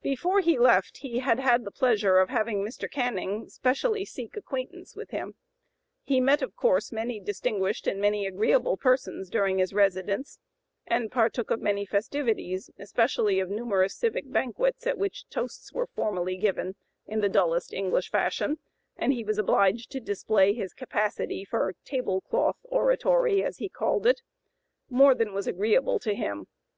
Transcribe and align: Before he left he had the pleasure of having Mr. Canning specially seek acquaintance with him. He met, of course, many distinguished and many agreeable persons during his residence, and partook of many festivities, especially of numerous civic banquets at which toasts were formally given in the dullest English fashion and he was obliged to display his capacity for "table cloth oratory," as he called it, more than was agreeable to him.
Before 0.00 0.40
he 0.40 0.58
left 0.58 0.96
he 1.00 1.18
had 1.18 1.36
the 1.62 1.70
pleasure 1.70 2.20
of 2.20 2.30
having 2.30 2.62
Mr. 2.64 2.90
Canning 2.90 3.50
specially 3.50 4.02
seek 4.02 4.34
acquaintance 4.34 4.96
with 4.96 5.10
him. 5.10 5.34
He 6.02 6.22
met, 6.22 6.40
of 6.40 6.56
course, 6.56 6.90
many 6.90 7.20
distinguished 7.20 7.86
and 7.86 8.00
many 8.00 8.26
agreeable 8.26 8.78
persons 8.78 9.28
during 9.28 9.58
his 9.58 9.74
residence, 9.74 10.38
and 10.86 11.12
partook 11.12 11.50
of 11.50 11.60
many 11.60 11.84
festivities, 11.84 12.70
especially 12.78 13.40
of 13.40 13.50
numerous 13.50 13.94
civic 13.94 14.32
banquets 14.32 14.86
at 14.86 14.96
which 14.96 15.28
toasts 15.28 15.70
were 15.70 15.88
formally 15.94 16.38
given 16.38 16.74
in 17.06 17.20
the 17.20 17.28
dullest 17.28 17.74
English 17.74 18.10
fashion 18.10 18.56
and 18.96 19.12
he 19.12 19.22
was 19.22 19.36
obliged 19.36 19.90
to 19.92 20.00
display 20.00 20.54
his 20.54 20.72
capacity 20.72 21.44
for 21.44 21.74
"table 21.84 22.22
cloth 22.22 22.56
oratory," 22.62 23.42
as 23.44 23.58
he 23.58 23.68
called 23.68 24.06
it, 24.06 24.22
more 24.88 25.14
than 25.14 25.34
was 25.34 25.46
agreeable 25.46 25.98
to 25.98 26.14
him. 26.14 26.46